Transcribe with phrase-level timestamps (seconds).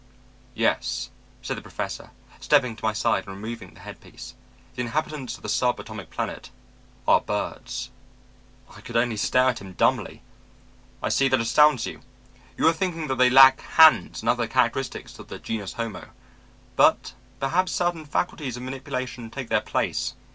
[0.55, 1.11] "'Yes,'
[1.43, 2.09] said the Professor,
[2.39, 4.33] stepping to my side and removing the headpiece,
[4.73, 6.49] 'the inhabitants of the sub atomic planet
[7.07, 7.91] are birds.'
[8.75, 10.23] "I could only stare at him dumbly.
[11.03, 12.01] "'I see that astounds you.
[12.57, 16.09] You are thinking that they lack hands and other characteristics of the genus homo.
[16.75, 20.15] But perhaps certain faculties of manipulation take their place.